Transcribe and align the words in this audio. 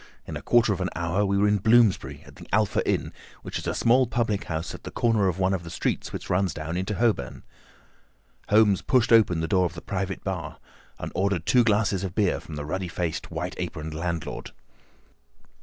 In 0.25 0.35
a 0.35 0.41
quarter 0.41 0.73
of 0.73 0.81
an 0.81 0.89
hour 0.95 1.23
we 1.27 1.37
were 1.37 1.47
in 1.47 1.59
Bloomsbury 1.59 2.23
at 2.25 2.37
the 2.37 2.47
Alpha 2.51 2.81
Inn, 2.89 3.13
which 3.43 3.59
is 3.59 3.67
a 3.67 3.75
small 3.75 4.07
public 4.07 4.45
house 4.45 4.73
at 4.73 4.81
the 4.83 4.89
corner 4.89 5.27
of 5.27 5.37
one 5.37 5.53
of 5.53 5.61
the 5.63 5.69
streets 5.69 6.11
which 6.11 6.27
runs 6.27 6.55
down 6.55 6.75
into 6.75 6.95
Holborn. 6.95 7.43
Holmes 8.49 8.81
pushed 8.81 9.13
open 9.13 9.41
the 9.41 9.47
door 9.47 9.65
of 9.67 9.75
the 9.75 9.79
private 9.83 10.23
bar 10.23 10.57
and 10.97 11.11
ordered 11.13 11.45
two 11.45 11.63
glasses 11.63 12.03
of 12.03 12.15
beer 12.15 12.39
from 12.39 12.55
the 12.55 12.65
ruddy 12.65 12.87
faced, 12.87 13.29
white 13.29 13.53
aproned 13.59 13.93
landlord. 13.93 14.49